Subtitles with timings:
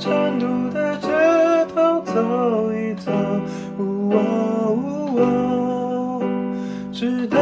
[0.00, 1.08] 成都的街
[1.74, 3.12] 头走一走，
[3.78, 6.22] 呜哦呜哦，
[6.90, 7.36] 直到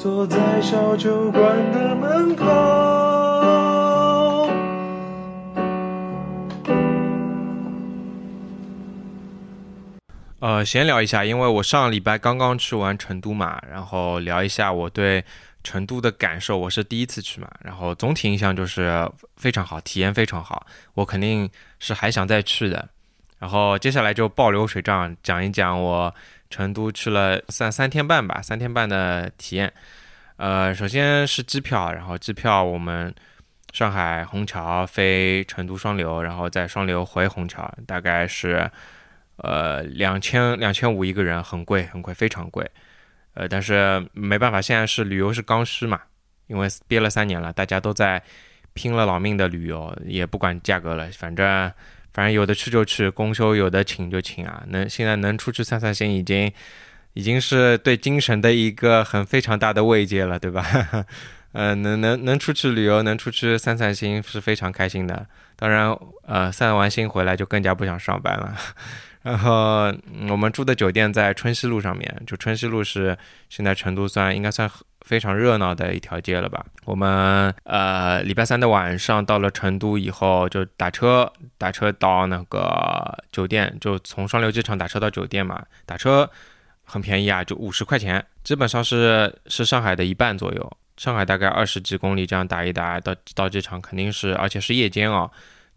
[0.00, 2.46] 坐在小酒馆的门口。
[10.38, 15.22] 呃，闲聊一下，因为我上礼拜刚刚去完成都嘛，然后聊一下我对
[15.62, 16.56] 成都的感受。
[16.56, 22.88] 我是第一次去嘛，然后总体印象就是非常好，体验非常好，我肯定是还想再去的。
[23.38, 26.14] 然后接下来就报流水账，讲一讲我
[26.50, 29.72] 成都去了三三天半吧，三天半的体验。
[30.36, 33.14] 呃，首先是机票，然后机票我们
[33.72, 38.70] 上海虹桥飞成都双流，然后再双流回虹桥，大概是。
[39.42, 42.70] 呃，两千两千五一个人，很贵，很贵，非常贵。
[43.32, 45.98] 呃，但是没办法，现在是旅游是刚需嘛，
[46.46, 48.22] 因为憋了三年了，大家都在
[48.74, 51.72] 拼了老命的旅游，也不管价格了，反正
[52.12, 54.62] 反正有的去就去，公休有的请就请啊。
[54.68, 56.52] 能现在能出去散散心，已经
[57.14, 60.64] 已经是对精神的一个很非常大的慰藉了，对吧？
[61.52, 65.26] 呃，能能能出去旅游，能出去散散心，是非常开心的。
[65.56, 65.90] 当然，
[66.24, 68.56] 呃，散完心回来就更加不想上班了。
[69.22, 69.92] 然后
[70.30, 74.70] 我们住的酒店在春熙路上面，就春熙路是现在成都算应该算
[75.10, 76.64] 非常热闹的一条街了吧。
[76.84, 85.60] 我们呃礼拜三的晚上到了成都以后，就打车打车到那个酒店，就从双流机场打车到酒店嘛。
[85.84, 86.30] 打车
[86.84, 90.72] 很便宜啊，就五十块钱，基本上是是上海的一半左右。
[90.96, 95.28] 上海大概二十几公里这样打一打到到机场，肯定是而且是夜间哦，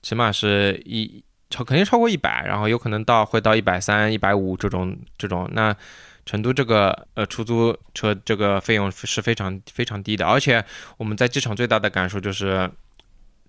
[0.04, 1.24] 起码是一。
[1.50, 5.48] 超肯定超过一百，然后有可能到会到一百三、一百五这种这种。
[5.54, 5.72] 那
[6.26, 10.64] 成都这个呃出租车这个费用是非常非常低的，而且
[10.98, 12.70] 我们在机场最大的感受就是，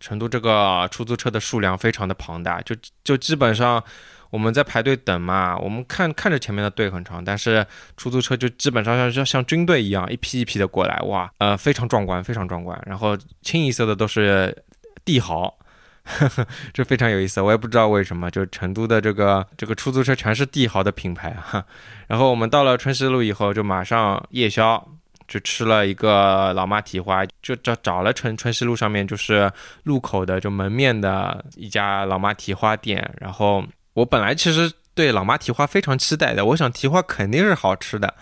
[0.00, 2.74] 成都这个出租车的数量非常的庞大，就
[3.04, 3.82] 就基本上
[4.30, 7.64] 我们在排队等嘛，我们看看着前面的队很长，但是
[7.96, 12.80] 出租车就基本上像像像军队一样一批一批的过来，哇，呃非常壮观，非常壮观。
[12.86, 14.64] 然后清一色的都是
[15.04, 15.56] 帝豪。
[16.72, 21.64] 这非常有意思，我也不知道为什么，就成都的这个这个出租车全是帝豪的品牌啊。
[22.06, 24.86] 然后我们到了春熙路以后，就马上夜宵，
[25.26, 29.50] 就吃了一个老妈蹄花，就找找了春春熙路上面就是
[29.84, 33.10] 路口的就门面的一家老妈蹄花店。
[33.18, 33.64] 然后
[33.94, 38.12] 我本来其实对老妈蹄花非常期待的，我想蹄花肯定是好吃的。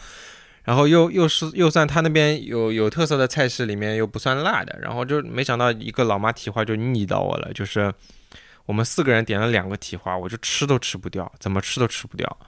[0.65, 7.93] 然后又又是又算他那边有有特色的菜式里面又不算辣的，然后就没想到一个老妈蹄花就腻到我了，就是
[8.67, 12.39] 我们四个人点了两个蹄花，我就吃都吃不掉，怎么吃都吃不掉，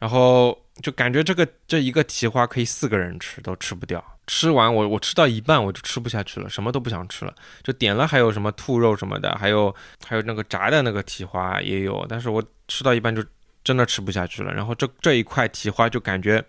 [0.00, 7.32] 然后就感觉这个这一个蹄花可以四个人吃都吃不掉，吃完我我吃到一半我就吃不下去了，什么都不想吃了，
[7.62, 9.72] 就点了还有什么兔肉什么的，还有
[10.04, 13.24] 还有那个炸的那个蹄花也有，但是我吃到一半就
[13.62, 16.44] 真的吃不下去了，然后这这一块蹄花就感觉。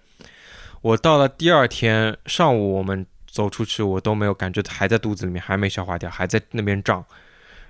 [0.81, 7.03] 我到了第二天上午，我们走出去，我都没有感觉还在肚子里面，还没消化掉，还在那边胀，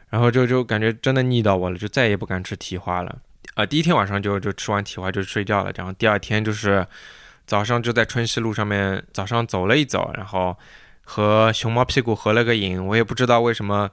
[0.10, 3.18] 然后就就感觉真的腻到我了，就再也不敢吃蹄花了。
[3.56, 6.86] 啊，第一天晚上就就吃完蹄花就睡觉了，然后第二天就是
[7.46, 10.56] 早上就在春熙路上面早上走了一走，然后
[11.04, 13.90] 和熊猫屁股合了个影，我也不知道为什么，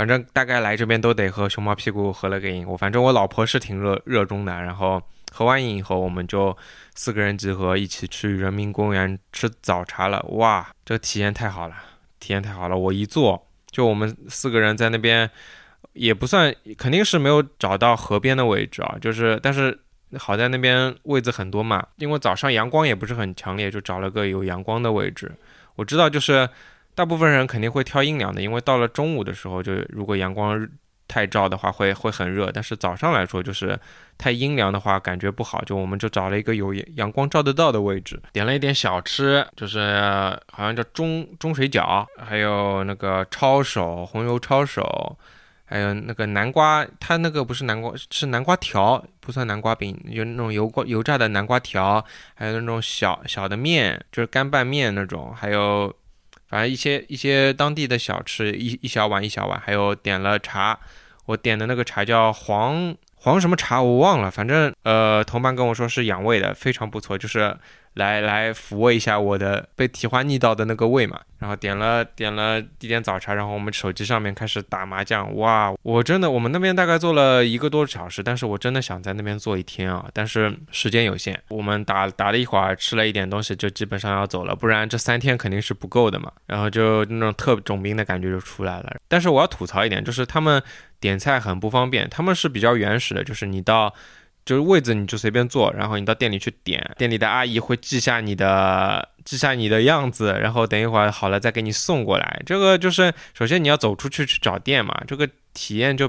[0.00, 2.66] 反正大概来这边都得和熊猫屁股合了个影。
[2.66, 5.02] 我反正我老婆是挺热热衷的，然后。
[5.32, 6.56] 合完影以后，我们就
[6.96, 10.20] 四个人集合，一起去人民公园吃早茶了。
[10.30, 11.74] 哇，这个体验太好了，
[12.18, 12.76] 体验太好了！
[12.76, 15.30] 我一坐，就我们四个人在那边，
[15.92, 18.96] 也不算，肯定是没有找到河边的位置啊。
[19.00, 19.78] 就是，但是
[20.18, 25.30] 好在那边位子很多嘛，因为早上阳光也不是很强烈，就找了个有阳光的位置。
[25.76, 26.48] 我知道，就是
[27.00, 30.68] 大部分人肯定会挑阴凉的，因为到了中午的时候，就如果阳光。
[31.12, 33.76] 太照的话会会很热，但是早上来说就是
[34.16, 39.80] 太阴凉的话感觉不好，就我们就找了一个有阳光照得到的位置，点了一点小吃，就是
[40.52, 45.18] 好像叫中中水饺，还有那个抄手红油抄手，
[45.64, 52.04] 还有那个南瓜，它那个不是南瓜是南瓜条，不算南瓜饼，就那种油瓜油炸的南瓜条，
[52.34, 55.92] 还有那种小小的面，就是干拌面那种，还有
[56.50, 60.78] 反正一些一些当地的小吃，一一小碗一小碗，还有点了茶。
[61.26, 64.28] 我点的那个茶叫黄黄什么茶，我忘了。
[64.28, 67.16] 反正呃，同伴跟我说是养胃的，非常不错。
[67.16, 67.56] 就是
[67.94, 88.96] 来来抚慰一下我的被提花腻到的那个胃嘛，然后点了点了一点早茶，然后我们手机上面开始打麻将，哇，我真的我们那边大概坐了一个多小时，但是我真的想在那边坐一天啊，但是时间有限，我们打打了一会儿，吃了一点东西，就基本上要走了，不然这三天肯定是不够的嘛，然后就那种特种兵的感觉就出来了。
[89.08, 90.62] 但是我要吐槽一点，就是他们
[91.00, 93.92] 点菜很不方便，他们是比较原始的，就是你到。
[94.44, 102.42] 就是位置你就随便坐，然后你到店里去点，店里的阿姨会记下你的记下你的样子，然后等一会儿好了再给你送过来。
[102.44, 106.08] 这个就是首先你要走出去去找店嘛，这个体验就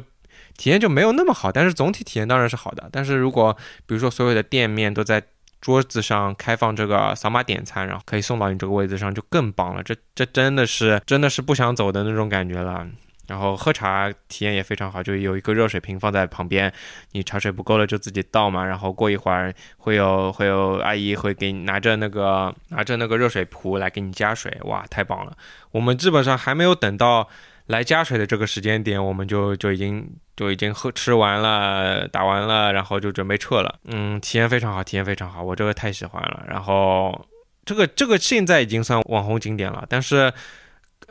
[0.58, 2.90] 体验就没有那么好，但是总体体验当然是好的。
[2.92, 3.56] 但是如果
[3.86, 5.22] 比如说所有的店面都在
[5.60, 9.84] 桌子上开放这个扫码点餐，然后可以送到你这个位置上，就更棒了。
[9.84, 12.88] 这这真的是真的是不想走的那种感觉了。
[13.32, 16.70] 然后喝茶体验也非常好，就有一个热水瓶放在旁边，
[17.14, 18.66] 你茶水不够了就自己倒嘛。
[18.66, 25.32] 然后过一会儿会有会有阿姨会给你拿着那个拿着那个热水壶来给你加水，哇，太棒了！
[25.72, 27.26] 我们基本上还没有等到
[27.68, 30.06] 来加水的这个时间点，我们就就已经
[30.36, 33.80] 就已经喝吃完了打完了，然后就准备撤了。
[33.86, 36.44] 嗯，体验非常好，体验非常好，我这个太喜欢了。
[36.50, 37.26] 然后
[37.64, 40.34] 这个这个现在已经算网红景点了，但是。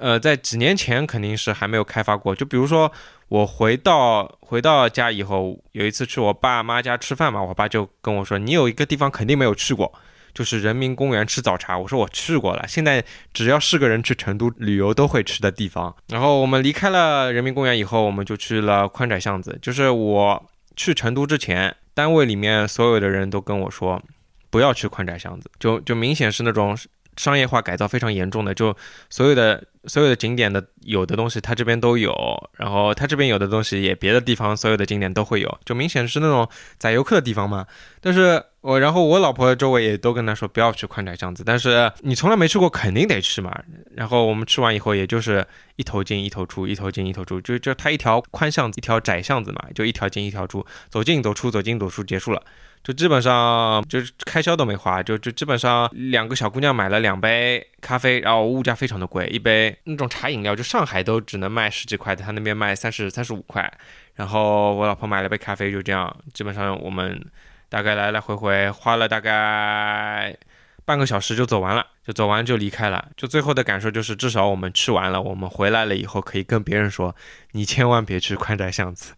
[0.01, 2.35] 呃，在几年前肯定是还没有开发过。
[2.35, 2.91] 就比如说，
[3.29, 9.93] 我回到回到家以后，有一次去我爸妈家吃饭嘛，我爸就跟我说：“你有一个地方肯定没有去过，
[10.33, 13.05] 就是人民公园吃早茶。”我说：“我去过了。”现在
[13.35, 15.95] 只要是个人去成都旅游都会吃的地方。
[16.09, 19.59] 然后我们离开了人民公园以后，我们就去了宽窄巷子。
[19.61, 20.43] 就是我
[20.77, 24.03] 去成都之前，单位里面所有的人都跟我说，
[24.49, 26.75] 不要去宽窄巷子，就就明显是那种。
[27.17, 28.75] 商业化改造非常严重的，就
[29.11, 32.13] 所有的所有的景点的有的东西，它这边都有，
[32.57, 36.49] 然后它这边有的东西也别的地方所有的景点都会有，就明显是那种
[36.79, 37.67] 宰游客的地方嘛。
[38.01, 43.55] 但是我然后我老婆周围也都跟他说不要去宽窄巷子，但是你从来没去过，肯定得去嘛。
[43.95, 45.47] 然后我们吃完以后，也就是
[45.77, 52.43] 一头进一头出，一头进一头出，就就它一条宽巷子，一条窄巷子嘛，就一条进一条出，走进走出，走进走出，结束了。
[52.83, 63.69] 就基本上就是开销都没花，就就基本上两个小姑娘买了两杯咖啡，然后物价非常的贵，一杯那种茶饮料，就上海都只能卖十几块的，他那边卖三十三十五块。
[64.15, 67.21] 然后我老婆买了杯咖啡，就这样，基本上我们
[67.69, 70.37] 大概来来回回花了大概
[70.85, 73.09] 半个小时就走完了，就走完就离开了。
[73.17, 77.17] 就最后的感受就是，至少我们吃完了，我们回来了以后可以跟别人说，
[77.51, 79.15] 你千万别去宽窄巷子。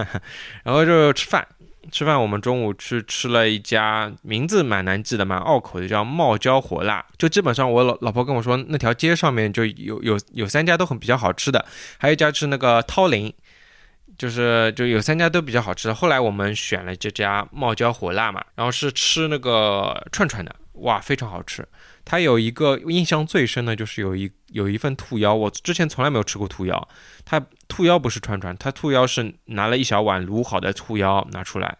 [0.64, 1.46] 然后就吃饭。
[1.90, 7.04] 吃饭，我们中午去吃了一家名字蛮难记的，蛮拗口的，叫冒椒火辣。
[7.18, 11.64] 就基本上我老老婆跟我说，那条街上面就有有有三家都很比较好吃的，
[11.98, 13.32] 还有一家是那个涛林，
[14.18, 15.94] 就是就有三家都比较好吃的。
[15.94, 21.66] 后来我们选了这家冒椒火辣嘛，然后是吃那个串串的，哇，非常好吃。
[22.06, 26.88] 它有一个印象最深的就是有一有一份兔腰，我之前从来没有吃过兔腰。
[27.24, 31.76] 它兔腰不是串串，它兔腰是拿了一小碗卤好的兔腰拿出来，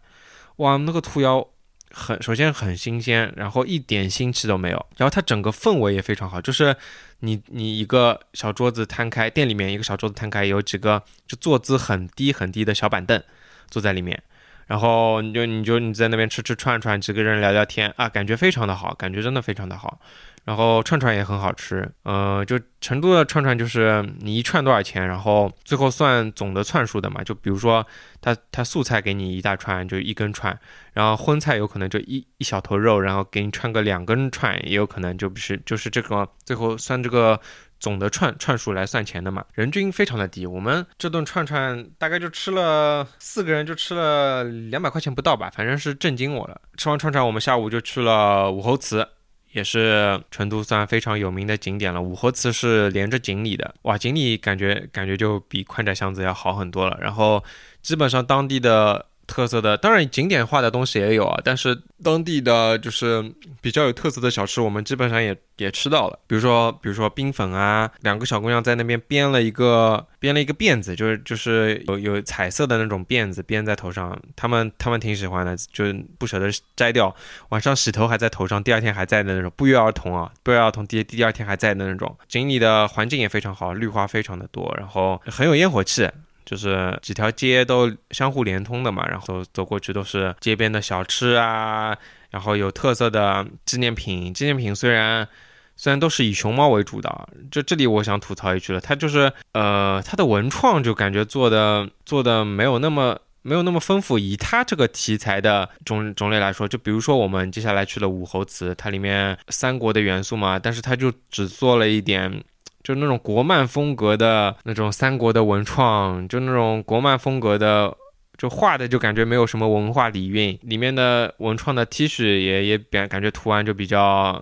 [0.57, 1.47] 哇，那个兔腰
[1.93, 6.77] 很首先很新鲜，然后一点腥气都没有，然后它整个氛围也非常好，就是
[7.21, 13.23] 你你一个小桌子摊开，店里面一个小桌子摊开，有几个就坐姿很低很低的小板凳
[13.71, 14.21] 坐在里面。
[14.67, 19.99] 然后你就你就你在那边吃吃串串，几个人聊聊天啊，感觉非常的好，感觉真的非常的好。
[20.45, 27.23] 然后串串也很好吃，呃，就成都的串串就是你一串多少钱，然后最后算总的串数的嘛。
[27.25, 27.85] 就比如说
[28.21, 30.57] 他他素菜给你一大串，就一根串，
[30.93, 37.41] 然后荤菜有可能就一一小头肉，然后给你串个两根串，也有可能就不是就是这个最后算这个。
[37.79, 40.47] 总的串串数来算钱的嘛，人均非常的低。
[40.47, 46.61] 我们这顿串串大概就吃了四个人，就吃了两百块钱不到吧，反正是震惊我了。
[46.77, 49.07] 吃完串串，我们下午就去了武侯祠，
[49.53, 52.01] 也是成都算非常有名的景点了。
[52.01, 56.99] 武侯祠是连着锦里的，哇，锦里感觉感觉就比宽窄巷子要好很多了。
[57.01, 57.45] 然后
[57.83, 59.07] 基本上当地的。
[59.27, 63.23] 特色的，当然景点化的东西也有啊，但是当地的就是
[63.61, 66.19] 比较有特色的小吃，我们基本上也也吃到了。
[66.27, 77.15] 比如说，比如说冰粉啊，两个小姑娘在那边编了一个编了一个辫子，就是就是有有彩色的那种辫子编在头上，他们他们挺喜欢的，就是不舍得摘掉，
[77.49, 82.17] 晚上洗头还在头上，第二天还在的那种，不约而同啊，不约而同第第二天还在的那种。
[82.29, 86.09] 锦里的环境也非常好，绿化非常的多，然后很有烟火气。
[86.47, 91.95] 就是几条街都相互连通的嘛，然后走过去都是街边的小吃啊，
[92.31, 94.33] 然后有特色的纪念品。
[94.33, 95.29] 纪念品虽然
[95.77, 103.19] 虽然都是以熊猫为主的，就这里我想吐槽一句了，它就是呃它的文创就感觉做的做的没有那么。
[103.47, 104.19] 没有那么丰富。
[104.19, 112.43] 以它这个题材的种种类来说，就比如说我们接下来去了武侯祠，它里面三国的元素嘛，但是它就只做了一点。
[112.87, 117.93] 就那种国漫风格的那种三国的文创，就那种国漫风格的，
[118.39, 120.57] 就画的就感觉没有什么文化底蕴。
[120.63, 124.41] 里面的文创的 T 恤也也感感觉图案就比较，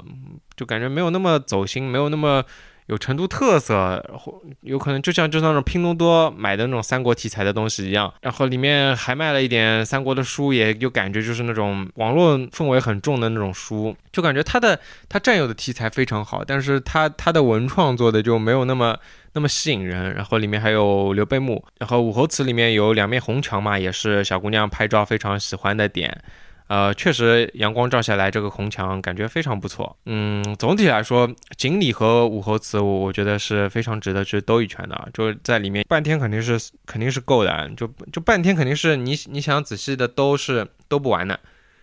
[0.59, 2.45] 就感觉没有那么走心，没有那么。
[2.87, 18.95] 有成都特色，或有可能就像就像那种拼多多买的那种三国题材的东西一样，然后里面还卖了一点三国的书，也有感觉就是那种网络氛围很重的那种书，就感觉它的它占有的题材非常好，但是它它的文创做的就没有那么
[19.33, 20.15] 那么吸引人。
[20.15, 26.23] 然后里面还有刘备墓，然后武侯祠里面有两面红墙嘛，也是小姑娘拍照非常喜欢的点。
[26.67, 29.95] 呃，确实，阳光照下来，这个红墙感觉非常不错。
[30.07, 35.09] 嗯，总体来说，锦里和武侯祠，我我觉得是非常值得去兜一圈的。
[35.13, 41.39] 就是在里面半天肯定是肯定是够的，就就半天肯定是你你想仔细的都是都不完的。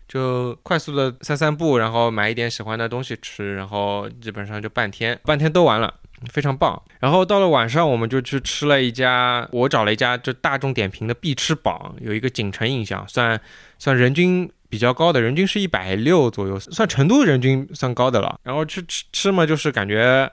[0.07, 5.93] 就快速的散散步，然后买一点喜欢的东西吃，然后基本上就半天半天都完了，
[6.31, 6.81] 非常棒。
[6.99, 13.39] 然后到了晚上，我们就去吃了一家，我找了一家就大众点评的必吃榜，有一个锦城印象，算
[13.77, 14.51] 算人均。
[14.71, 18.39] 比较高的人均是一百六左右，算成都人均算高的了。
[18.41, 20.31] 然后去吃吃嘛，就是感觉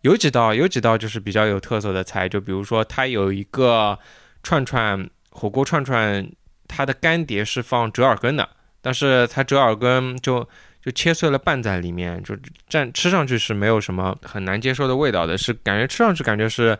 [0.00, 3.96] 有几道有几道就是比较有特色的菜，就比如说它有一个
[4.42, 6.28] 串串火锅串串，
[6.66, 8.48] 它的干碟是放折耳根的，
[8.82, 10.46] 但是它折耳根就
[10.84, 12.34] 就切碎了拌在里面，就
[12.68, 16.76] 蘸吃上去是没有什么很难接受的味道的，是感觉吃上去感觉是。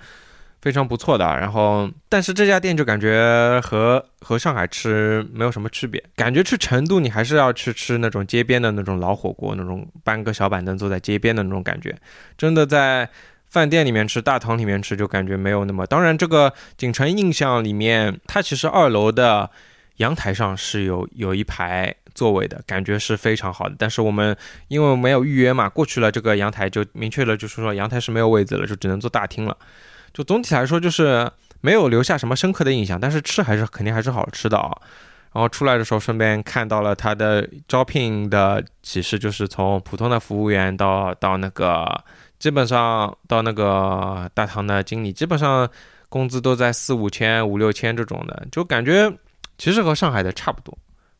[0.62, 11.96] 非常不错的，然后但是这家店就感觉和和上海吃没有什么区别，感觉去成都你还是要去吃那种街边的那种老火锅，那种搬个小板凳坐在街边的那种感觉，
[12.36, 13.08] 真的在
[13.48, 15.86] 饭店里面吃、大堂里面吃就感觉没有那么。
[15.86, 19.50] 当然，这个锦城印象里面，它其实二楼的
[19.96, 23.74] 阳台上是有有一排座位的，感觉是非常好的。
[23.78, 24.36] 但是我们
[24.68, 29.56] 因为没有预约嘛，过去了这个阳台就明确了，就是说阳台是没有位子了，就只能坐大厅了。
[30.12, 34.70] 就总体来说，就是没有留下什么深刻的印象，但是吃还是肯定还是好吃的啊。
[35.32, 41.86] 然后出来的时候，顺便看到了他的招聘的启示，就是从普通的服务员到到那个，
[42.38, 45.68] 基本上到那个大堂的经理，基本上
[46.08, 49.12] 工资都在四五千、五六千这种的，就感觉
[49.58, 50.76] 其实和上海的差不多。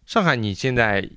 [0.06, 1.09] 上海你现在。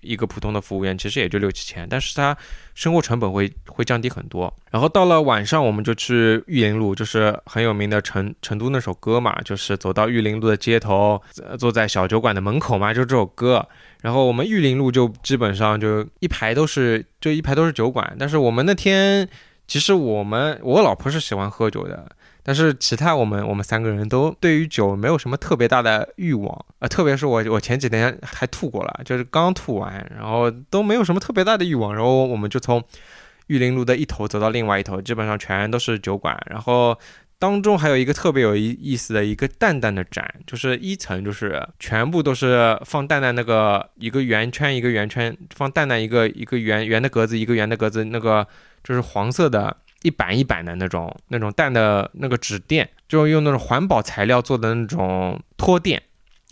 [0.00, 2.36] 一个普通的服务员其实也就六七千，但是他
[2.74, 4.52] 生活成本会会降低很多。
[4.70, 11.20] 然后到了晚上，我们就去玉林路，就是很有名的成成都那首歌嘛，就是走到玉林路的街头，
[11.58, 13.66] 坐在小酒馆的门口嘛，就这首歌。
[14.02, 18.16] 然后我们玉林路就基本上就一排都是，就一排都是酒馆。
[18.18, 19.28] 但是我们那天
[19.66, 22.08] 其实我们我老婆是喜欢喝酒的。
[22.48, 32.82] 但是其他我们我们三个人都对于酒没有什么特别大的欲望啊，特别是我我前几天还吐过了，就是刚吐完，然后都没有什么特别大的欲望，然后我们就从
[33.48, 36.98] 玉林路的一头走到另外一头，基本上全都是酒馆，然后
[37.38, 48.46] 当中还有一个特别有意意思的一个蛋蛋的展，就是一层就是全部都是放蛋蛋那个一个圆圈一个圆圈放蛋蛋一个一个圆圆的格子一个圆的格子那个
[48.82, 49.76] 就是黄色的。
[50.02, 56.00] 一板一板的那种那种蛋的那个纸垫，就用那种环保材料做的那种托垫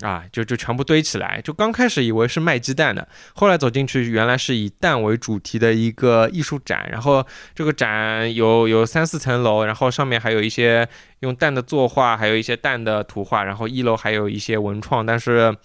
[0.03, 1.41] 啊，就就全部堆起来。
[1.43, 6.89] 就刚开始以为是卖鸡蛋的，后来走进去，原来是以蛋为主题的一个艺术展。
[6.91, 7.25] 然后
[7.55, 10.87] 这个展有有三四层楼，然后上面还有一些
[11.21, 13.45] 用蛋的作画，还有一些蛋的图画。
[13.45, 15.57] 然后一楼还有一些文创，但是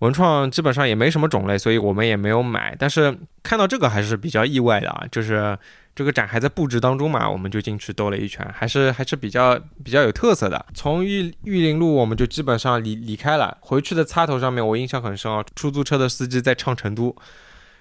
[0.00, 2.76] 文创基本上也没什么种类，所以我们也没有买。
[2.78, 5.58] 但是看到这个还是比较意外的啊，就是。
[5.94, 10.64] 这个展还在布置当中嘛，我们就进去兜了一圈，还是还是比较比较有特色的。
[10.72, 17.10] 从玉玉林路我们就基本上离离开了，回去的插头上面我印象很深啊，出租车的司机在唱《成都》，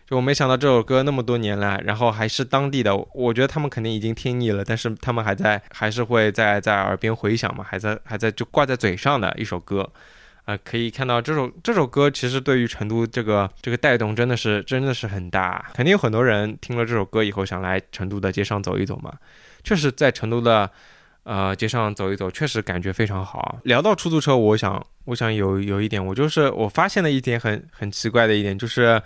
[0.06, 9.90] 就我没想到这首歌那么多年了，然后还是当地的，我觉得他们肯定已经听腻了，但是他们还在还是会在在耳边回响嘛，还在还在就挂在嘴上的一首歌。
[10.50, 19.14] 啊，可以看到这首这首歌其实对于成都这个这个带动真的是真的是很大，肯定有很多人听了这首歌以后想来成都的街上走一走嘛。
[19.64, 20.68] 确实，在成都的
[21.22, 23.60] 呃街上走一走，确实感觉非常好。
[23.62, 29.00] 聊到出租车，我想我想有有一点，我就是我发现了一点很很奇怪的一点，就是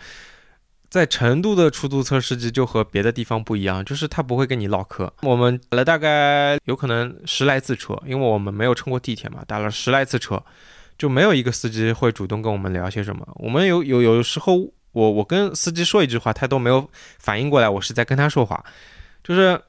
[0.89, 5.12] 在成都的出租车司机就和别的地方不一样，就是他不会跟你唠嗑。
[5.23, 10.41] 我们打了大概有可能十来次车，因为我们没有乘过地铁嘛，打了十来次车。
[11.03, 13.27] 就没有一个司机会主动跟我们聊些什么。
[13.36, 14.55] 我们有有有时候，
[14.93, 18.63] 我我跟司机说一句话，他都没有反应过来我是在跟他说话。
[19.22, 19.62] 就是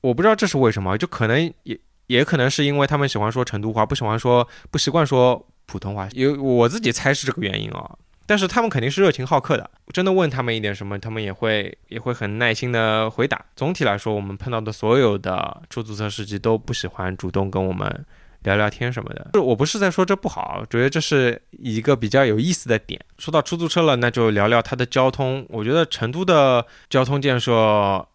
[0.00, 1.76] 我不知道这是为什么，就可能也
[2.06, 7.90] 也可能是因为他们喜欢说成都话，不喜欢说不习惯说普通话，有我自己猜是这个原因啊。
[8.24, 13.44] 但是他们肯定是热情好客的，真的问他们一点什么，他们也会也会很耐心的回答。
[13.56, 18.06] 总体来说，我们碰到的所有的出租车司机都不喜欢主动跟我们
[18.46, 19.42] 聊聊天什么的。
[19.42, 22.98] 我不是在说这不好，觉得这是一个比较有意思的点。
[23.18, 25.44] 说到出租车了，那就聊聊它的交通。
[25.50, 27.52] 我觉得成都的交通建设，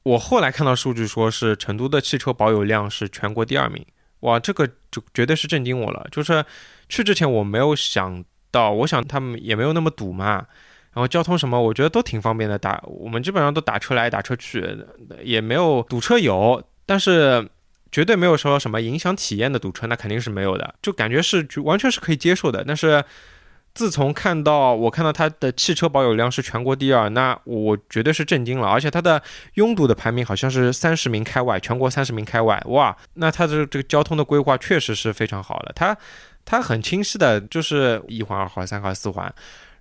[0.01, 3.85] 我后来看到数据说是成都的汽车保有量是全国第二名。
[4.21, 6.07] 哇，这个就绝对是震惊我了。
[6.11, 6.43] 就是
[6.89, 8.23] 去之前我没有想。
[8.53, 10.45] 到，我想他们也没有那么堵嘛，
[10.91, 12.59] 然后交通什么，我觉得都挺方便的。
[12.59, 14.77] 打我们基本上都打车来打车去，
[15.23, 17.47] 也没有堵车有，但是
[17.91, 20.73] 绝对没有说什么影响体验的堵车，那肯定是没有的。
[20.81, 22.63] 就感觉是完全是可以接受的。
[22.65, 23.03] 但是
[23.73, 28.67] 自从看到我看到它的汽车保有量是全国第二，那我绝对是震惊了。
[28.67, 29.21] 而且它的
[29.55, 35.71] 拥堵的排名好像是三十名开外，全国三十名开外，哇，那它的这个交通的规划确实是非常好的。
[35.75, 35.97] 它。
[36.43, 39.31] 它很清晰的，就是一环、二环、三环、四环，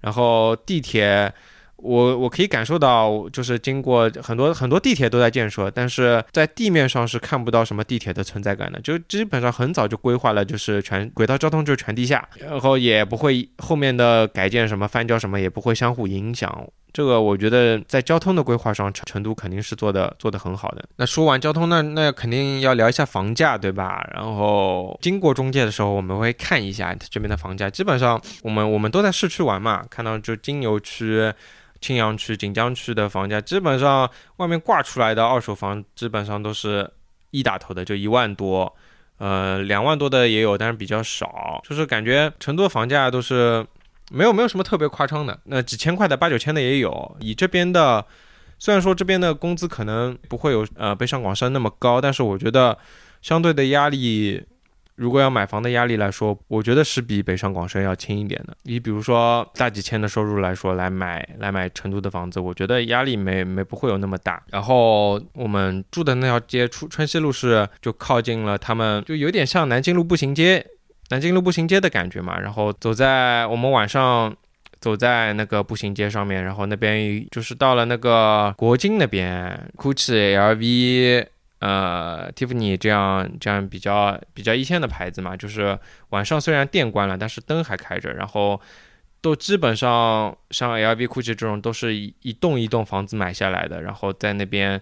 [0.02, 1.32] 然后地铁，
[1.82, 16.66] 我我可以感受到，就是经过很多很多地铁都在建设，但是在地面上是看不到什么地铁的存在感的，就基本上很早就规划了，就是全轨道交通就是全地下，然后也不会后面的改建什么翻交什么也不会相互影响。
[16.92, 20.84] 这个我觉得在交通的规划上，成成都肯定是做的做的很好的。
[20.96, 24.04] 那说完交通，那那肯定要聊一下房价，对吧？
[24.12, 27.70] 然后经过中介的时候，我们会看一下这边的房价。
[27.70, 31.32] 基本上我们我们都在市区玩嘛，看到就金牛区、
[31.80, 36.90] 青羊区、锦江区的房价，基本上外面挂出来的二手房基本上都是
[37.30, 38.72] 一打头的，就一万多，
[39.18, 41.60] 呃，两万多的也有，但是比较少。
[41.68, 43.66] 就是感觉成都的房价都是。
[44.12, 47.16] 没有没有什么特别夸张的，那几千块的八九千的也有。
[47.20, 48.04] 以这边的，
[48.58, 52.76] 虽然说这边的工资可能不会有呃北上广深那么高，但是我觉得
[53.22, 54.44] 相对的压力，
[55.00, 58.54] 如果要买房的压力来说，我觉得是比北上广深要轻一点的。
[58.64, 64.42] 你比如说大几千的收入来说，来买来买成都的房子，我觉得压力没没不会有那么大。
[64.50, 70.66] 然后我们住的那条街出春熙路是就靠近了他们，就有点像南京路步行街。
[71.08, 74.36] 南京路步行街的感觉嘛，然后走在我们晚上
[74.80, 81.26] 走在那个步行街上面，然后那边就是到了那个国金那边，GUCCI、LV、
[81.60, 85.78] 呃，Tiffany 这样这样比较比较一线的牌子嘛，就是
[86.10, 88.60] 晚上虽然店关了，但是灯还开着，然后
[89.20, 94.80] 都基本上像 LV、GUCCI 这种都是一一栋一栋房子买下来的，然后在那边。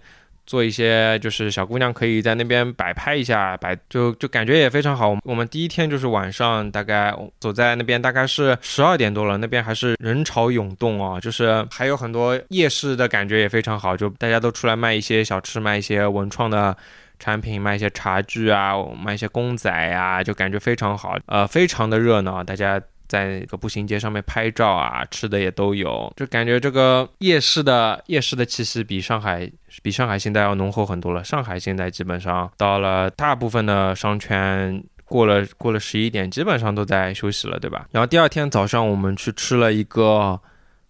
[0.48, 5.14] 做一些就是小姑娘可以在那边摆拍一下，摆就就感觉也非常好。
[5.24, 16.74] 我们第一天就是晚上大概走在那边，大概是十二点多了，那边还是人潮涌动啊，就是还有很多夜市的感觉也非常好，就大家都出来卖一些小吃，卖一些文创的
[17.18, 22.80] 产品，卖一些茶具啊，卖一些公仔呀，就感觉非常好，呃，非常的热闹，大家。
[23.08, 29.50] 在那个步行街上面拍照啊，吃的也都有，就感觉这个夜市的夜市的气息比上海
[29.82, 31.24] 比上海现在要浓厚很多了。
[31.24, 37.88] 上海现在基本上到了大部分的商圈过了过了十一点，基本上都在休息了，对吧？
[37.90, 40.38] 然后第二天早上我们去吃了一个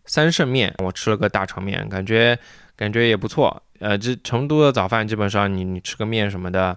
[0.05, 2.37] 三圣面，我吃了个大肠面，感觉
[2.77, 3.63] 感觉也不错。
[3.79, 6.77] 呃，这成都的早饭基本上你你吃个面什么的。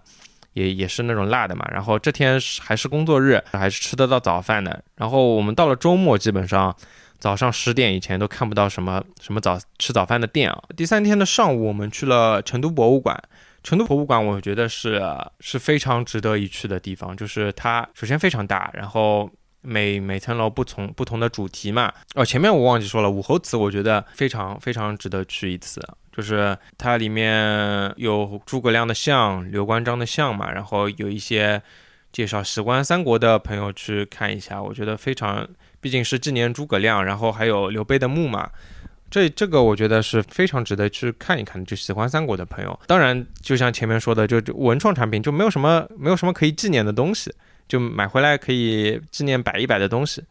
[0.53, 4.83] 也也是那种辣的嘛，然后这天还是工作日，还是吃得到早饭的。
[4.95, 6.75] 然后我们到了周末，基本上
[7.19, 10.63] 早上十点以前都看不到什么什么早吃早饭的店啊。
[10.75, 13.21] 第三天的上午，我们去了成都博物馆。
[13.63, 14.99] 成都博物馆，我觉得是
[15.39, 19.29] 是非常值得一去的地方，就是它首先非常大，然后
[19.61, 21.93] 每每层楼不同不同的主题嘛。
[22.15, 25.79] 哦，前面我忘记说了，武侯祠，我觉得非常非常值得去一次。
[26.11, 31.61] 就是它里面有诸葛亮的像、刘关张的像嘛，然后有一些
[32.11, 35.47] 介绍喜欢三国的朋友去看一下，我觉得非常，
[35.79, 38.49] 毕竟是纪念诸葛亮，然后还有刘备的墓嘛，
[39.09, 42.77] 这这个我觉得是非常值得去看一看，就喜欢三国的朋友。
[42.85, 47.33] 当然，就像前面说的，就文创产品就没有什么没有什么可以纪念的东西，
[47.69, 50.21] 就买回来可以纪念摆一摆的东西。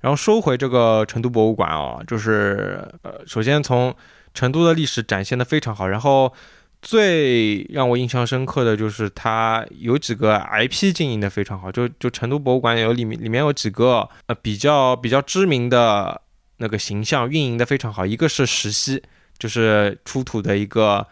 [0.00, 3.94] 然后收回这个成都博物馆啊，就是呃，首先从。
[4.36, 6.32] 成都的历史展现的非常好，然后
[6.80, 16.20] 最让我印象深刻的就是它有几个 IP 经营的非常好，就就成都博物馆有里面里面有几个呃比较比较知名的
[16.58, 19.02] 那个形象运营的非常好，一个是石溪，
[19.38, 21.06] 就是出土的一个。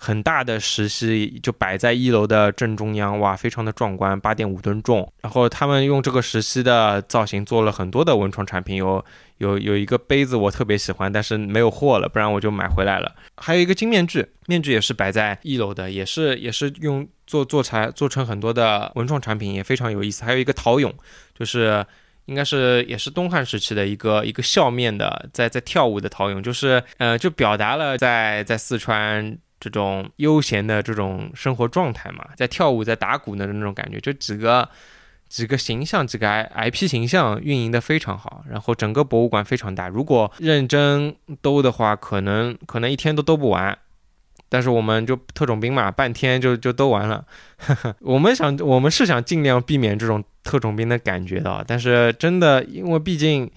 [0.00, 5.12] 很大的石溪就摆在一楼的正中央，哇，非常的壮观，八点五吨重。
[5.20, 9.04] 然后他们用这个石溪的造型做了很多的文创产品，有
[9.38, 13.12] 有有一个杯子我特别喜欢，但是没有货了，不然我就买回来了。
[13.36, 20.24] 还有一个金面具，面具也是摆在一楼的，也是也是用做做材做成很多的文创产品，也非常有意思。
[20.24, 20.92] 还有一个陶俑，
[21.36, 21.84] 就是
[22.26, 34.68] 应该是也是东汉时期的一个一个笑面的，在在跳舞的陶俑，就是呃，就表达了在在四川这种悠闲的这种生活状态嘛，在跳舞在打鼓的那种感觉，就几个
[35.28, 43.76] 几个形象，几个 I IP 形象运营的非常好，然后整个博物馆非常大，如果认真兜的话，可能可能一天都兜不完。
[44.50, 47.22] 但是我们就特种兵嘛，半天就就兜完了。
[48.00, 51.62] 我们想，我们是想尽量避免这种特种兵的感觉的。
[51.68, 53.50] 但是真的，因为毕竟，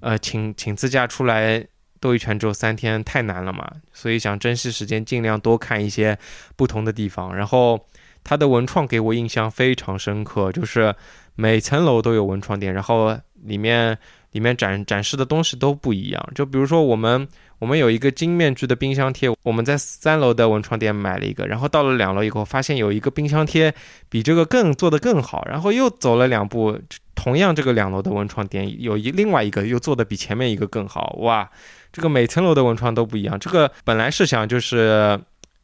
[0.00, 1.64] 呃，请请自驾出来
[2.04, 3.66] 兜一圈只有三天，太难了嘛。
[3.94, 6.18] 所以想珍惜时间，尽量多看一些
[6.54, 7.34] 不同的地方。
[7.34, 7.80] 然后
[8.22, 10.94] 它的文创给我印象非常深刻，就是
[11.34, 13.96] 每层楼都有文创店，然后里面
[14.32, 16.22] 里面展展示的东西都不一样。
[16.34, 17.26] 就比如说我们。
[17.60, 23.72] 我们有一个金面具的冰箱贴，我们在三楼的文创店买了一个，然后到了两楼以后，发现有一个冰箱贴
[24.10, 26.78] 比这个更做得更好，然后又走了两步，
[27.14, 31.48] 同样这个两楼的文创店有一另外一个又做的比前面一个更好，哇，
[31.94, 33.38] 这个每层楼的文创都不一样。
[33.38, 35.18] 这个本来是想就是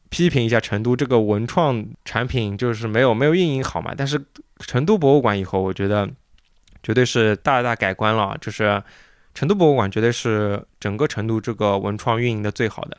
[0.08, 4.24] 批评一下成都这个文创产品就是没有没有运营好嘛，但是
[4.60, 6.08] 成都博物馆以后，我觉得
[6.82, 8.82] 绝对是大大改观了，就是。
[9.32, 12.98] 成都博物馆绝对是整个成都这个文创运营的最好的，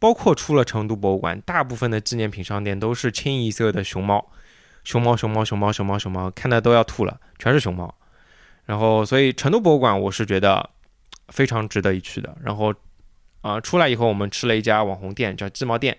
[0.00, 4.28] 包括出了成都博物馆，大部分的纪念品商店都是清一色的熊猫，
[4.82, 7.94] 熊猫，熊猫，熊猫，熊猫，熊猫，看的都要吐了，全是熊猫。
[8.66, 10.68] 然后，所以成都博物馆我是觉得
[11.28, 12.36] 非常值得一去的。
[12.42, 12.74] 然后，
[13.40, 15.96] 啊，出来以后我们吃了一家网红店，叫鸡毛店，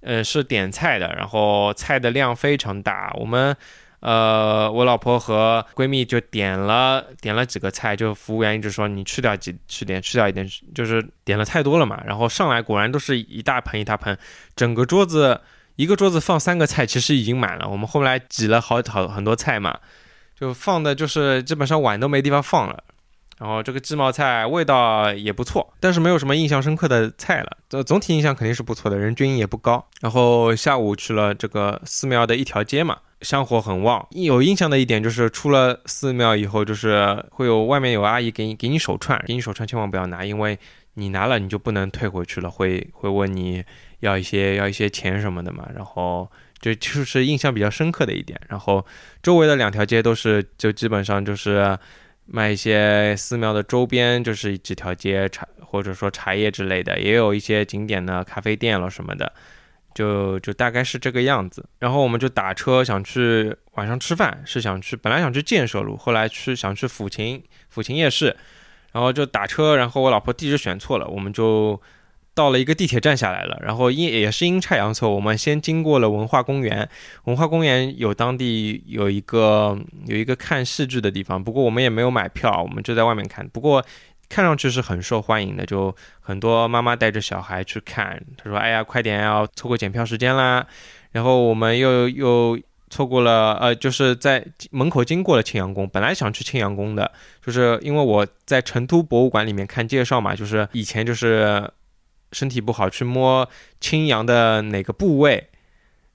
[0.00, 3.56] 呃，是点菜的，然后菜的量非常大，我们。
[4.00, 11.98] 呃，我老婆和闺蜜就点了点了几个菜，就服务员一直说你去掉几去点去掉一点，就是点了太多了嘛。
[12.04, 14.18] 然后上来果然都是一大盆一大盆，
[14.54, 15.40] 整个桌子
[15.76, 17.66] 一个桌子放三个菜，其实已经满了。
[17.66, 19.78] 我们后来挤了好好很多菜嘛，
[20.38, 22.84] 就放的就是基本上碗都没地方放了。
[23.38, 27.56] 然后这个鸡毛菜味道也不错，但是没有什么印象深刻的菜了。
[27.68, 29.86] 这总体印象肯定是不错的，人均也不高。
[30.00, 32.98] 然后下午去了这个寺庙的一条街嘛。
[33.22, 40.58] 香火很旺，有印象的一点就是出了寺庙以后，就是会有外面有阿姨给你给你手串，给你手串千万不要拿，因为
[40.94, 43.64] 你拿了你就不能退回去了，会会问你
[44.00, 45.66] 要一些要一些钱什么的嘛。
[45.74, 48.38] 然后这就是印象比较深刻的一点。
[48.46, 48.84] 然后
[49.22, 51.78] 周围的两条街都是就基本上就是
[52.26, 59.32] 卖一些寺庙的周边，就是几条街茶或者说茶叶之类的，也有一些景点的咖啡店了什么的。
[59.94, 67.40] 就就大概是这个样子，然后我们就打车想去晚上吃饭，是想去本来想去建设路，后来去想去抚琴
[67.72, 68.36] 抚琴夜市，
[68.90, 71.80] 然后就打车，然后我老婆地址选错了，我们就
[72.34, 76.88] 到了一个地铁站下来了，然后阴也是阴差阳错，我们先经过了文化公园，
[77.24, 83.84] 文化公园有当地有一个有一个看戏剧的地方，不过我们也没有买票，我们就在外面看，不过。
[84.26, 88.20] 看上去是很受欢迎的，就很多妈妈带着小孩去看。
[88.38, 90.66] 他说：“哎呀，快点要错过检票时间啦！”
[91.12, 95.86] 然后我们又又错过了，呃，就是在门口经过了青羊宫。
[95.92, 97.12] 本来想去青羊宫的，
[97.44, 101.70] 就是因为我在成都博物馆里面看介绍嘛，就是以前就是
[102.34, 103.48] 身体不好去摸
[103.80, 105.48] 青阳的哪个部位，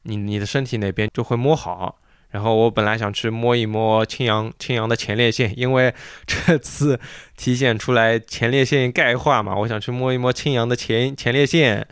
[0.03, 1.95] 你你的身体哪边就会摸好。
[2.31, 5.91] 然后我本来想去摸一摸青阳青阳的前列腺，因为
[6.27, 6.99] 这次
[7.35, 11.83] 体现出来前列腺钙化嘛，我想去摸一摸青阳的前前列腺，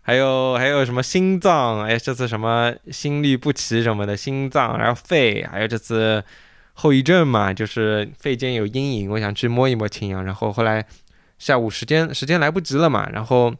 [0.00, 6.24] 还有还有什么心脏，哎，这次什么心律不齐什么的，心脏，然后肺，还有这次
[6.72, 10.82] 后遗症嘛，就是肺间有阴影，我想去摸一摸青阳，然后后来
[11.38, 13.54] 下午时间时间来不及了嘛，然后。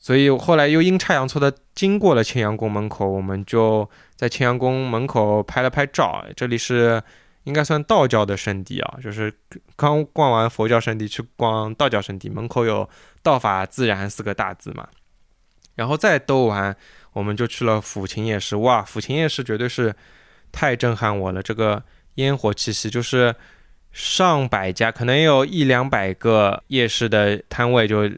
[0.00, 6.24] 所以后来又阴差阳错的经过了青阳宫门口，我们就在青阳宫门口拍了拍照。
[6.36, 7.02] 这里是
[7.42, 9.34] 应该算道教的圣地啊，就是
[9.74, 12.88] 刚逛完佛教圣地去逛道教圣地，门口有
[13.24, 14.86] “道法自然”四个大字嘛。
[15.74, 16.74] 然后再兜完，
[17.12, 18.54] 我们就去了抚琴夜市。
[18.54, 19.92] 哇，抚琴夜市绝对是
[20.52, 21.42] 太震撼我了！
[21.42, 21.82] 这个
[22.14, 23.34] 烟火气息，就是
[23.98, 28.08] 上百家，可能有一两百个夜市的摊位就。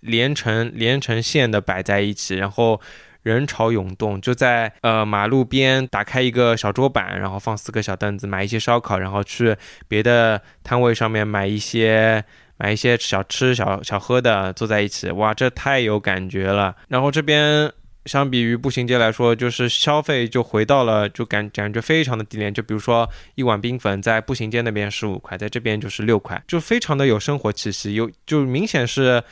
[0.00, 2.80] 连成连成线的摆在一起，然后
[3.24, 9.56] 人潮涌动，就在呃马路边打开一个小桌板，然后放四个小凳子，买一些烧烤，然后去
[9.88, 12.24] 别的摊位上面买一些
[12.58, 16.76] 买一些小吃小小喝的，坐在一起，哇，这太有感觉了。
[16.86, 17.70] 然后这边
[18.08, 29.22] 相比于步行街来说，就是消费就回到了就感感觉非常的低廉，就比如说一碗冰粉在步行街那边十五块，在这边就是六块，就非常的有生活气息，有就明显是。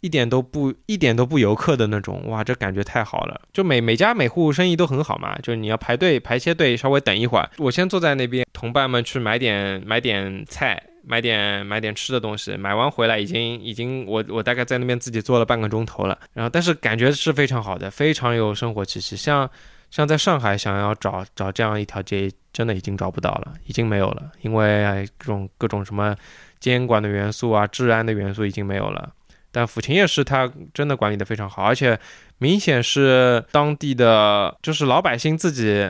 [0.00, 3.40] 一点都不一点都不游客的那种，哇，这感觉太好了！
[3.50, 7.50] 就每每家每户生意都很好嘛，就你要排队排些队，稍微等一会儿。
[7.56, 19.16] 我先坐在那边，同伴们去买点买点菜，买点买点吃的东西，买完回来已经已经我我大概在那边自己坐了半个钟头了，然后但是感觉是非常好的，非常有生活气息。
[19.16, 19.48] 像
[19.88, 26.16] 像在上海想要找找这样一条街，真的已经找不到了，已经没有了，因为各种各种什么
[26.58, 29.12] 监管的元素啊、治安的元素已经没有了。
[29.52, 31.96] 但抚琴夜市它真的管理的非常好，而且
[32.38, 35.88] 明显是当地的就是老百姓自己。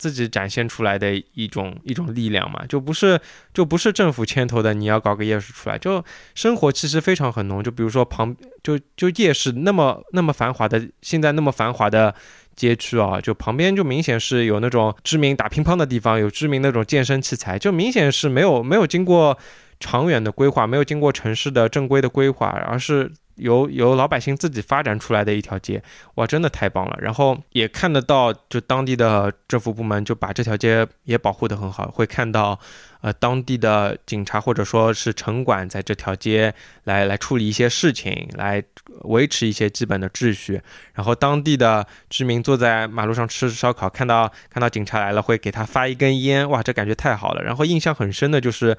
[0.00, 3.20] 自己展现出来的一种一种力量嘛，就不是
[3.52, 6.02] 就不是政府牵头的，你要搞个夜市出来，就
[6.34, 7.62] 生活气息非常很浓。
[7.62, 12.14] 就比如说旁就就夜市那么那么繁华的，现在那么繁华的
[12.56, 19.36] 街区啊，就旁边就明显是有那种知名打乒乓的地方，有知名那种健身器材，就明显是没有没有经过
[19.78, 23.12] 长远的规划，没有经过城市的正规的规划，而是。
[23.40, 25.82] 由由老百姓自己发展出来的一条街，
[26.14, 26.96] 哇，真的太棒了！
[27.00, 32.58] 然后也看得到，就当地的政府部门就把这条街也保护得很好，会看到，
[33.00, 38.62] 呃，当地的警察或者说是城管在这条街来来处理一些事情，来
[39.02, 40.60] 维持一些基本的秩序。
[40.94, 47.42] 然后当地的居民坐在马路上吃烧烤，看到看到警察来了，会给他发一根烟，哇，这感觉太好了！
[47.42, 48.76] 然后印象很深的就是。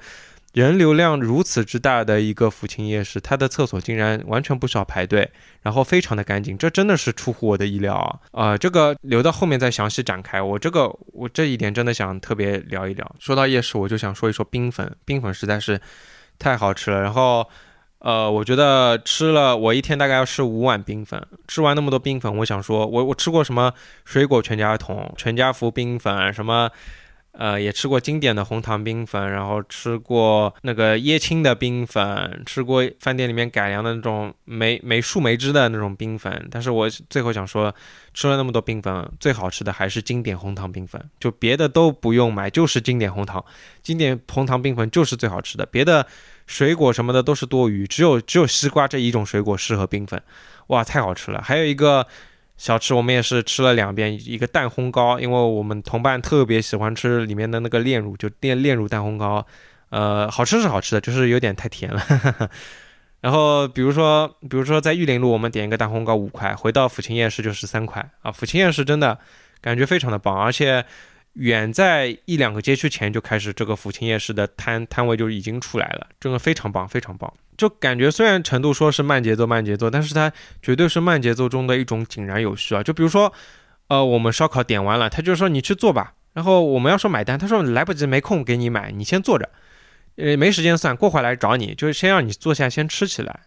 [0.52, 5.30] 人流量如此之大的一个抚琴夜市，它的厕所竟然完全不需要排队，
[5.62, 8.20] 然后非常的干净，这真的是出乎我的意料啊！
[8.32, 10.42] 啊，这个留到后面再详细展开。
[10.42, 13.14] 我这个我这一点真的想特别聊一聊。
[13.18, 15.80] 说到夜市，我就想说一说冰粉，冰粉实在是
[16.38, 17.00] 太好吃了。
[17.00, 17.48] 然后，
[18.00, 23.72] 呃，我觉得吃了我一天大概要吃五碗冰粉，吃完那么多冰粉，我想说，我我吃过什么
[24.04, 26.70] 水果全家桶、全家福冰粉什么。
[27.32, 36.46] 呃，也吃过经典的红糖冰粉，然后吃过那个椰青的冰粉，吃过饭店里面改良的那种梅梅树梅汁的那种冰粉。
[36.50, 37.74] 但是我最后想说，
[38.12, 43.42] 吃了那么多冰粉，最好吃的还是经典红糖冰粉，就别的都不用买，就是经典红糖，
[43.82, 46.06] 经典红糖冰粉就是最好吃的，别的
[46.46, 50.22] 水果什么的都是多余，只有只有西瓜这一种水果适合冰粉，
[50.66, 51.40] 哇，太好吃了！
[51.40, 52.06] 还有一个。
[52.56, 59.44] 小吃我们也是吃了两遍，一个蛋烘糕，因为我们同伴特别喜欢吃里面的那个炼乳，就炼炼乳蛋烘糕，
[59.90, 62.50] 呃，好吃是好吃的，就是有点太甜了。
[63.20, 68.32] 然后比如说，比如说在玉林路，我们点一个蛋烘糕五块，回到抚琴夜市就是三块啊。
[68.32, 69.16] 抚琴夜市真的
[69.60, 70.84] 感觉非常的棒，而且
[71.34, 77.32] 远在一两个街区前就开始这个抚琴夜市的摊摊位就已经出来了，真的非常棒，非常棒。
[77.56, 82.82] 就感觉虽然程度说是慢节奏慢节奏，但是它绝对是慢节奏中的一种井然有序啊。
[82.82, 83.32] 就比如说，
[83.88, 86.14] 呃，我们烧烤点完了，他就说你去做吧。
[86.32, 89.48] 然后我们要说买单，他说来不及，没空给你买，你先坐着，
[90.16, 93.40] 呃，没时间算，过会来找你，就是先让你坐下先吃起来。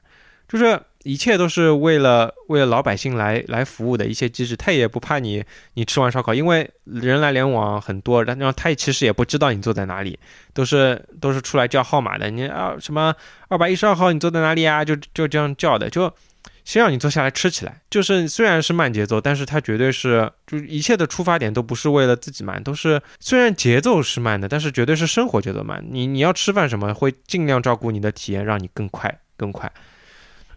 [0.47, 10.17] 就是一切都是为了为了老百姓来来服务的一些机制，他也不怕你你吃完烧烤，因为人来人往很多，然后他其实也不知道你坐在哪里，
[10.53, 13.13] 都是都是出来叫号码的，你啊什么
[13.47, 14.84] 二百一十二号你坐在哪里啊？
[14.84, 16.12] 就就这样叫的，就
[16.63, 17.81] 先让你坐下来吃起来。
[17.91, 25.86] 就是虽然是慢节奏，但是它绝对是就是一切的出发点都不是为了自己慢，都是虽然节奏是慢的，但是绝对是生活节奏慢。
[25.88, 29.71] 你你要吃饭什么，会尽量照顾你的体验，让你更快更快。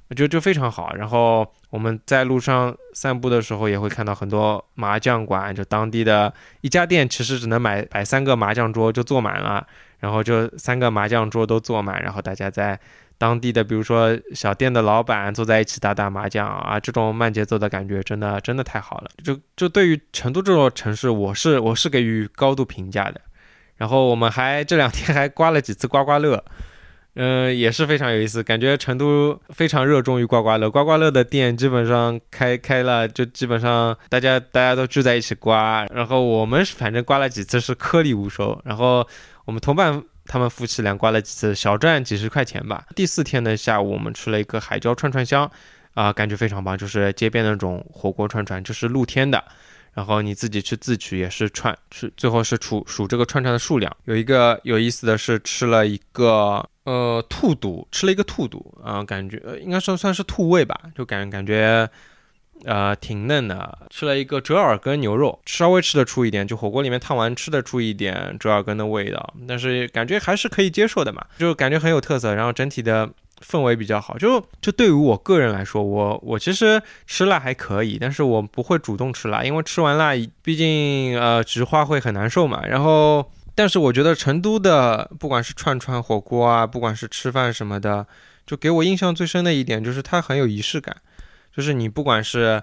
[0.08, 0.94] 我觉得就非常好。
[0.94, 9.66] 然后我们在路上散步的时候，也会看到很多麻将馆，就当地的一家店，其实只能买摆三个麻将桌就坐满了，
[9.98, 12.78] 然后就三个麻将桌都坐满，然后大家在
[13.18, 19.10] 当地的，比如说小店的老板坐在一起打打麻将啊，这种慢节奏的感觉真的真的太好了。
[19.22, 23.20] 就就对于成都这座城市，我是我是给予高度评价的。
[23.76, 26.44] 然后我们还这两天还刮了几次刮刮乐。
[27.20, 30.70] 嗯，也是非常有意思，感觉成都非常热衷于刮刮乐。
[30.70, 35.84] 刮刮乐的店基本上开开了，就基本上大家大家都聚在一起刮。
[35.92, 38.56] 然后我们反正刮了几次是颗粒无收。
[38.64, 39.04] 然后
[39.46, 42.84] 我们同伴他们夫妻俩刮了几次，小赚几十块钱吧。
[42.94, 45.50] 第四天的下午，我们吃了一个海椒串串香，
[45.94, 49.42] 啊，感觉非常棒，就是街边那种火锅串串，就是露天的。
[49.94, 53.94] 然后你自己去自取也是串，是最后是数数这个串串的数量。
[54.04, 61.88] 有一个有意思的是吃了一个呃兔肚，吃了一个兔肚啊，感觉应该算算是兔胃吧，就感感觉
[62.64, 63.86] 呃挺嫩的。
[63.90, 72.34] 吃了一个折耳根牛肉，稍微吃得出一点，就火锅里面烫完吃得出一点折耳根的味道，但是感觉还是可以接受的嘛，就感觉很有特色。
[72.34, 73.10] 然后整体的。
[73.46, 82.66] 氛围比较好，就就对于我个人来说，我我其实吃辣还可以，但是我不会主动吃辣，因为吃完辣，毕竟呃菊花会很难受嘛。
[82.66, 88.06] 然后，但是我觉得成都的不管是串串火锅啊，不管是吃饭什么的，
[88.46, 90.96] 就给我印象最深的一点就是它很有仪式感，
[91.54, 92.62] 就是你不管是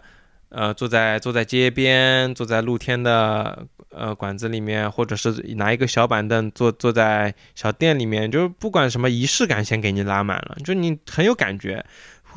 [0.49, 11.84] 呃坐在坐在街边，坐在露天的呃馆子里面，或者是拿一个小板凳坐坐在小店里面，就是不管什么仪式感，先给你拉满了，就你很有感觉。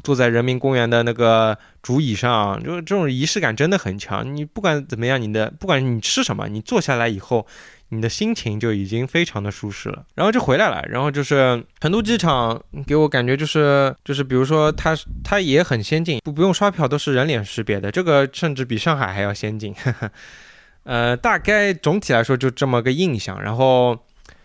[0.04, 4.36] 坐在人民公园的那个竹椅上，就这种仪式感真的很强。
[4.36, 7.46] 你不管怎么样，你的不管你吃什么，你坐下来以后。
[7.90, 10.82] 你的心情就已经非常的舒适了，然后就回来了。
[10.90, 14.94] 然后就是成都机场给我感觉就是就是，比如说它
[15.24, 19.74] 它也很先进，不不用刷票都是人脸识别的，这个甚至比上海还要先进。
[20.88, 23.38] 呃，大概总体来说就这么个印象。
[23.42, 23.98] 然后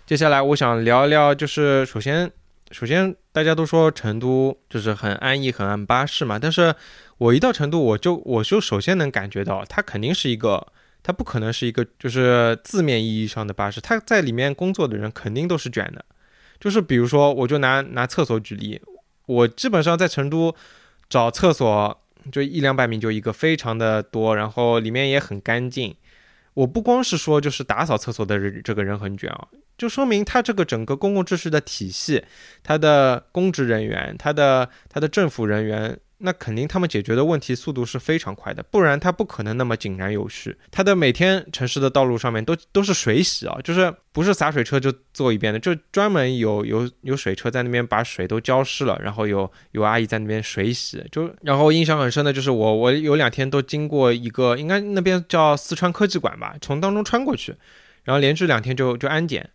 [0.06, 2.30] 接下来我想聊一聊，就是首先
[2.72, 6.76] 首先大家都说成都就是很安逸、很安巴适嘛，但是
[7.18, 10.68] 我一到成都，我就我就首先能感觉到它肯定是一个。
[11.06, 16.06] 它不可能是一个就是字面意义上的巴士，它在里面工作的人肯定都是卷的。
[16.62, 18.82] 就是比如说，我就拿拿厕所举例，
[19.26, 20.56] 我基本上在成都
[21.10, 22.02] 找厕所
[22.32, 25.94] 就一两百米就一个，非常的多，然后里面也很干净。
[26.54, 32.24] 我不光是说就是打扫厕所的人这个人很卷啊，就说明他这个整个公共秩序的体系，
[32.62, 36.00] 他的公职人员，他的他的政府人员。
[36.26, 40.58] 那肯定他们解决的问题速度是非常快的，不然他不可能那么井然有序。
[40.72, 51.04] 他的每天城市的道路上面都都是水洗啊，就是不是洒水车就做一遍的，就专门有有有水车在那边把水都浇湿了，然后有有阿姨在那边水洗。
[51.12, 57.54] 就然后印象很深的就是我我有两天都经过一个，应该那边叫四川科技馆吧，从当中穿过去，
[58.04, 59.50] 然后连续两天就就安检，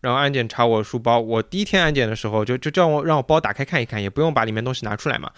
[0.00, 1.20] 然后安检查我书包。
[1.20, 5.30] 我第一天安检的时候就就叫我让我包打开看一看，也不用把里面东西拿出来嘛。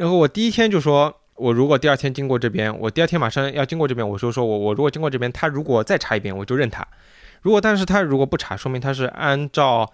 [0.00, 6.82] 然后我第一天就说，我如果第二天经过这边，我第二天马上要经过这边，我就说我我如果经过这边，他如果再查一遍，我就认他。
[7.42, 9.92] 如果但是他如果不查，说明他是按照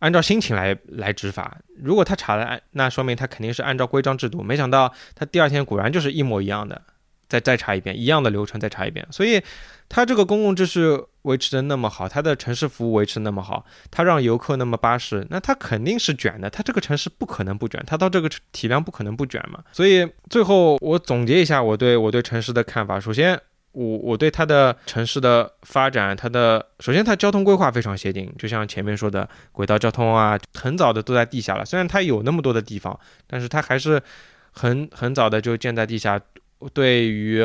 [0.00, 1.56] 按照心情来来执法。
[1.82, 4.42] 如果他查了，那说明他肯定是按照规章制度。
[4.42, 6.82] 没想到他第二天果然就是一模一样的。
[7.26, 9.06] 再再查一遍一样的流程，再查一遍。
[9.10, 9.40] 所以，
[9.88, 10.80] 他这个公共秩序
[11.22, 16.48] 维持的那么好，它的城市服务维持那么好，它让游客那么巴适，那它肯定是卷的。
[16.48, 19.62] 它这个城市不可能不卷，它到这个体量不可能不卷嘛。
[19.72, 22.98] 所以最后我总结一下我对我对城市的看法。
[22.98, 23.38] 首先，
[23.72, 31.64] 我我对它的城市的发展，它的首先它交通规划非常先进，就像前面说的轨道交通啊，很早的都在地下了。
[31.64, 34.02] 虽然它有那么多的地方，但是它还是
[34.52, 36.20] 很很早的就建在地下。
[36.74, 37.42] 对于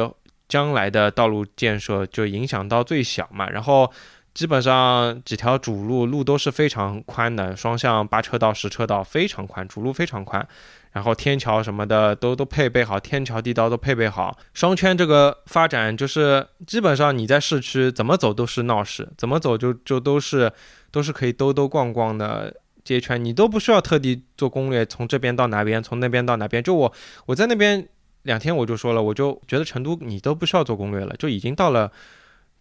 [0.48, 3.92] 将来的道路建设就影响到最小嘛，然后
[4.34, 10.46] 基本上几条主路路都是非常宽的，双向八车道、十车道非常宽，主路非常宽，
[10.92, 14.38] 然后天桥什么的都都配备好，天桥地道都配备好。
[14.54, 20.52] 双圈这个发展就是基本上你在市区怎么走都是闹市，怎么走就就都是
[20.92, 22.54] 都是可以兜兜逛逛的
[22.84, 26.62] 街圈，你都不需要特地做攻略，从这边到哪边，从那边到哪边。
[26.62, 26.94] 就我
[27.26, 27.88] 我在那边。
[28.26, 31.92] 两天我就说了，我就觉得成都你都不需要做攻略了，就已经到了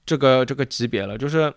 [0.06, 1.18] 这个这个级别了。
[1.18, 1.52] 就是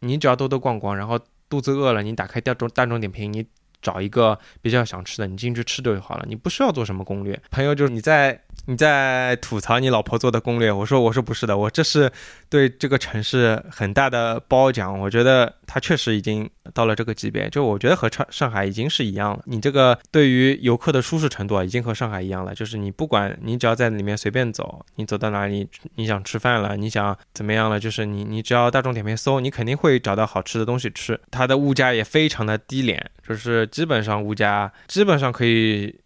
[0.00, 3.44] 你只要兜兜逛逛，然后肚子饿了，你打开大众大众点评，你
[3.80, 7.40] 找一个比较想吃的，你进去吃就好了，你不需要做什么攻略。
[7.50, 8.42] 朋友就是你在。
[8.66, 12.08] 你在吐槽你老婆做的攻略，我说我说不是的，我这是
[12.48, 14.96] 对这个城市很大的褒奖。
[14.96, 19.42] 我觉得它确实已经到了这个级别，就我觉得和上上海已经是一样了。
[19.46, 22.54] 你这个对于游客的舒适程度啊，已经和上海一样了。
[22.54, 31.18] 就是你不管你只要在里面随便走，你走到哪里，你想吃饭了，你想怎么样了，就是你你只要大众点评搜，你肯定会找到好吃的东西吃。
[31.30, 35.98] 它的物价也非常的低廉，就是基本上物价基本上可以。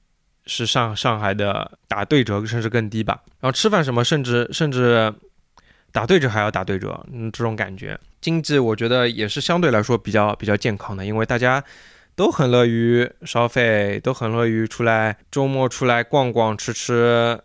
[0.48, 3.20] 是上上海的打对折，甚至更低吧。
[3.40, 5.12] 然后吃饭什么，甚至甚至
[5.90, 7.98] 打对折还要打对折，嗯，这种感觉。
[8.26, 11.62] 经济我觉得也是相对来说比较比较健康的，因为大家
[12.16, 17.38] 都很乐于消费，都很乐于出来周末出来逛逛吃吃。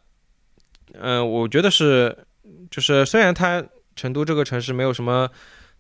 [0.94, 2.26] 嗯，我觉得是，
[2.72, 3.64] 就是虽然它
[3.96, 5.30] 成都这个城市没有什么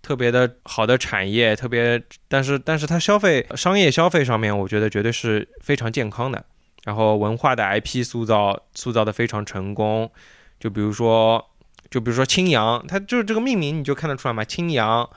[0.03, 6.45] 特别的好的产业，特别，但是但是它消费商业消费上面，我觉得绝对是非常健康的。
[6.83, 10.11] 然后文化的 IP 塑造塑造的非常成功，
[10.59, 11.50] 就比如说，
[11.91, 15.07] 就比如说青羊，它就是这个命名你就看得出来嘛，青羊，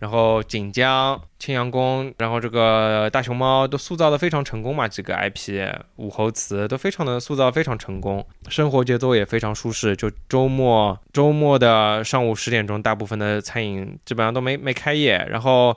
[0.00, 15.74] 然后锦江、青羊宫，然后这个大熊猫都塑造的非常成功嘛，几个 IP，武侯祠都非常的塑造非常成功，生活节奏也非常舒适，就周末周末的上午十点钟，大部分的餐饮基本上都没没开业，然后。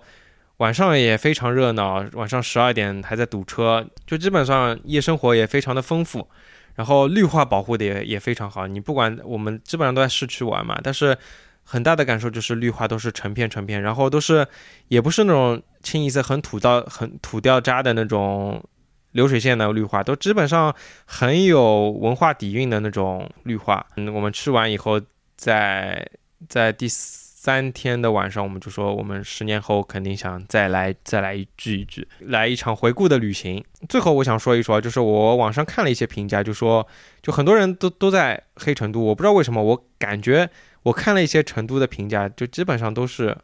[0.60, 6.28] 晚上也非常热闹，晚上十二点还在堵车，就基本上夜生活也非常的丰富，
[6.76, 8.68] 然后绿化保护的也也非常好。
[8.68, 11.18] 你不管我们基本上都在市区玩嘛，但是
[11.64, 14.48] 很大的感受就是绿化都是成片成片，然后都是
[14.88, 18.64] 也不是那种清一色很土到很土掉渣的那种
[19.12, 23.86] 流水线的绿化，都基本上很有文化底蕴的那种绿化。
[23.98, 25.02] 嗯，我们吃完以后，
[25.36, 26.10] 在
[26.48, 27.29] 在第四。
[27.42, 33.64] 三天的晚上，我们就说我们十年后肯定想再来再来聚一聚，来一场回顾的旅行。
[33.88, 36.86] 最后我想说一说，就是我网上看了一些评价，就说
[37.22, 40.50] 就很多人都都在黑成都，我不知道为什么，我感觉
[40.84, 43.38] 我看了一些成都的评价，就基本上都是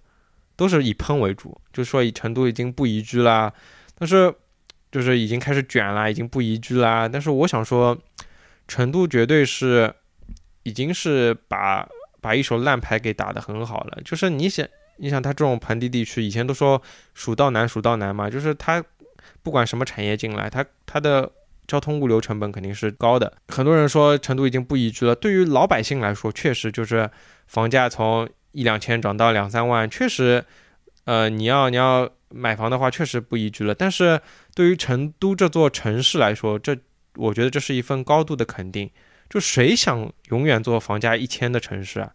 [0.57, 3.53] 都是以喷为主，就说以成都已经不宜居啦，
[3.97, 4.35] 但是
[4.91, 7.07] 就是已经开始卷啦，已经不宜居啦。
[7.07, 7.97] 但是我想说，
[8.67, 9.95] 成都绝对是
[10.63, 11.87] 已经是把。
[12.25, 14.67] 把一手烂牌给打得很好了，就是你想，
[14.97, 16.81] 你想他这种盆地地区，以前都说
[17.13, 18.83] 蜀道难，蜀道难嘛，就是他
[19.43, 21.31] 不管什么产业进来，他他的
[21.67, 23.31] 交通物流成本肯定是高的。
[23.49, 27.07] 很多人说成都已经不宜居了，对于老百姓来说，确实就是
[27.45, 30.43] 房价从一两千涨到两三万，确实，
[31.03, 33.75] 呃，你要你要买房的话，确实不宜居了。
[33.75, 34.19] 但是
[34.55, 36.75] 对于成都这座城市来说，这
[37.17, 38.89] 我觉得这是一份高度的肯定。
[39.29, 42.11] 就谁想永远做房价一千的城市啊？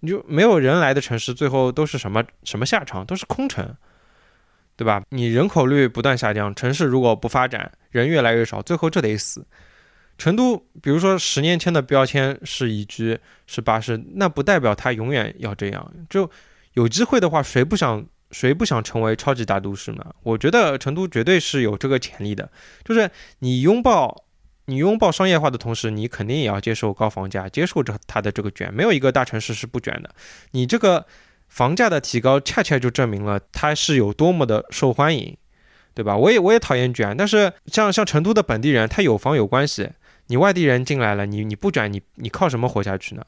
[0.00, 3.06] 你就没有人来的城市，最后都是什么什么下场？
[3.06, 3.74] 都是空城，
[4.76, 5.02] 对吧？
[5.08, 9.46] 你人口率不断下降，城市如果不发展，人越来越少，最后这得死。
[10.18, 15.92] 成都，比如说十年前的标签是宜居，是巴适，那不代表它永远要这样。
[16.10, 16.30] 就
[16.74, 20.14] 有机会的话，谁不想谁不想成为超级大都市呢？
[20.22, 22.50] 我觉得成都绝对是有这个潜力的，
[22.84, 24.23] 就是你拥抱。
[24.66, 28.72] 你拥抱商业化的同时，你肯定也要接受高房价，接受着它的这个卷。
[28.72, 30.14] 没有一个大城市是不卷的。
[30.52, 31.06] 你这个
[31.48, 35.36] 房价的提高，恰恰就证明了它是有多么的受欢迎，
[35.92, 36.16] 对吧？
[36.16, 39.90] 我也我也讨厌卷，但是像像成都的本地人，他有房有关系。
[40.28, 43.22] 你外地人进来了，你你不卷，你你靠什么活下去呢？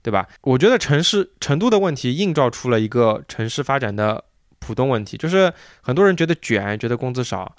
[0.00, 0.26] 对吧？
[0.40, 4.24] 我觉得城市成都的问题映照出了一个城市发展的
[4.58, 5.52] 普通问题，就是
[5.82, 7.54] 很多人觉得卷，觉得工资少。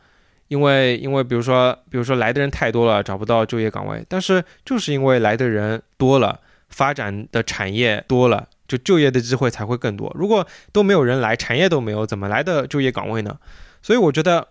[0.53, 4.05] 因为，因为比如说，比如说来的人太多了，找不到就业岗位。
[4.07, 6.39] 但是就是因为来的人多了，
[6.69, 10.11] 发展的产业多了，就就业的机会才会更多。
[10.13, 13.39] 如果都没有人来，产业都没有，怎么来的就业岗位呢？
[13.81, 14.47] 所以我觉得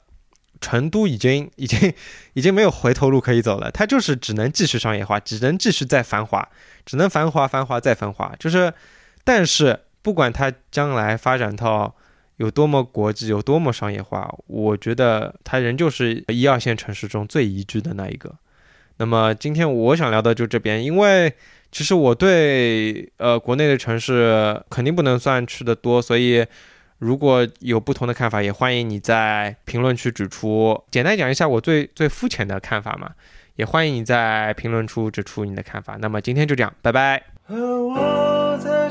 [0.61, 1.95] 成都已经、 已经、
[2.33, 3.71] 已经没有回头路可以走了。
[3.71, 6.49] 它就是只能继续商业化，只能继续再繁华，
[6.85, 8.35] 只能繁华、繁华再繁华。
[8.41, 8.75] 就是，
[9.23, 11.95] 但是不管它将来发展到。
[12.43, 18.35] 有多么国际，有多么商业化，我觉得它仍旧是一二线城市中最宜居的那一个。
[18.97, 21.33] 那么今天我想聊的就这边，因为
[21.71, 26.45] 其实我对呃国内的城市肯定不能算去的多，所以
[26.99, 30.83] 如果有不同的看法，也欢迎你在评论区指出。
[30.91, 33.13] 简单讲一下我最最肤浅的看法嘛，
[33.55, 35.97] 也欢迎你在评论处指出你的看法。
[36.01, 37.23] 那么今天就这样，拜拜。
[37.47, 38.91] 和我在